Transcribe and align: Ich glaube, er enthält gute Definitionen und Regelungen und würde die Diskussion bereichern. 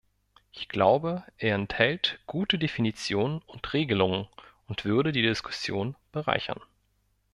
Ich 0.51 0.67
glaube, 0.67 1.23
er 1.37 1.53
enthält 1.53 2.17
gute 2.25 2.57
Definitionen 2.57 3.39
und 3.45 3.71
Regelungen 3.71 4.27
und 4.67 4.83
würde 4.83 5.11
die 5.11 5.21
Diskussion 5.21 5.95
bereichern. 6.11 6.59